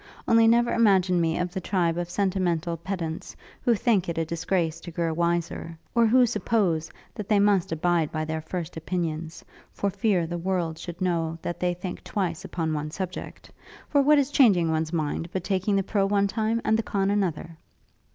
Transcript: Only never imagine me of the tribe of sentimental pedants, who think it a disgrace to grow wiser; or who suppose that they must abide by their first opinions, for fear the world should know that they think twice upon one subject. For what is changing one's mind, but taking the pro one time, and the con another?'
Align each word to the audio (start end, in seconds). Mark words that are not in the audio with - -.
Only 0.27 0.47
never 0.47 0.71
imagine 0.73 1.21
me 1.21 1.37
of 1.37 1.53
the 1.53 1.61
tribe 1.61 1.95
of 1.99 2.09
sentimental 2.09 2.75
pedants, 2.75 3.35
who 3.61 3.75
think 3.75 4.09
it 4.09 4.17
a 4.17 4.25
disgrace 4.25 4.79
to 4.79 4.89
grow 4.89 5.13
wiser; 5.13 5.77
or 5.93 6.07
who 6.07 6.25
suppose 6.25 6.89
that 7.13 7.29
they 7.29 7.37
must 7.39 7.71
abide 7.71 8.11
by 8.11 8.25
their 8.25 8.41
first 8.41 8.75
opinions, 8.75 9.45
for 9.71 9.91
fear 9.91 10.25
the 10.25 10.39
world 10.39 10.79
should 10.79 10.99
know 11.01 11.37
that 11.43 11.59
they 11.59 11.75
think 11.75 12.03
twice 12.03 12.43
upon 12.43 12.73
one 12.73 12.89
subject. 12.89 13.51
For 13.89 14.01
what 14.01 14.17
is 14.17 14.31
changing 14.31 14.71
one's 14.71 14.91
mind, 14.91 15.29
but 15.31 15.43
taking 15.43 15.75
the 15.75 15.83
pro 15.83 16.07
one 16.07 16.25
time, 16.25 16.61
and 16.65 16.79
the 16.79 16.81
con 16.81 17.11
another?' 17.11 17.59